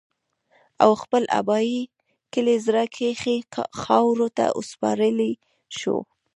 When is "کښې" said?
2.95-3.35